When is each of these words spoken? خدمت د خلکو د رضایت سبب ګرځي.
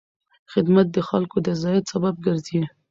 خدمت 0.53 0.87
د 0.91 0.97
خلکو 1.09 1.35
د 1.41 1.45
رضایت 1.53 1.85
سبب 1.93 2.15
ګرځي. 2.25 2.61